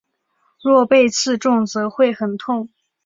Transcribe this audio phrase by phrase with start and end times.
[0.63, 2.69] 若被刺中则会很痛。